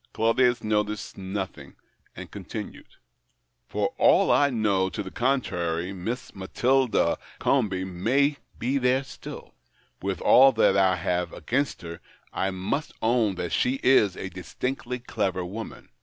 Claudius 0.13 0.63
noticed 0.63 1.15
nothing, 1.15 1.75
and 2.15 2.31
continued 2.31 2.87
—"For 3.69 3.93
all 3.99 4.31
I 4.31 4.49
know 4.49 4.89
to 4.89 5.03
the 5.03 5.11
contrary, 5.11 5.93
Miss 5.93 6.33
Matilda 6.33 7.19
Comby 7.39 7.85
may 7.85 8.37
be 8.57 8.79
there 8.79 9.03
still. 9.03 9.53
AVith 10.01 10.19
all 10.21 10.53
that 10.53 10.75
I 10.75 10.95
have 10.95 11.31
against 11.33 11.83
her, 11.83 11.99
I 12.33 12.49
must 12.49 12.93
own 13.03 13.35
that 13.35 13.51
she 13.51 13.75
is 13.83 14.17
a 14.17 14.31
distinctly 14.31 14.97
clever 14.97 15.45
woman. 15.45 15.89